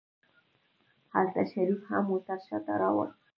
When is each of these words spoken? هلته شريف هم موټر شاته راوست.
هلته 1.13 1.41
شريف 1.51 1.79
هم 1.89 2.03
موټر 2.09 2.37
شاته 2.47 2.73
راوست. 2.81 3.19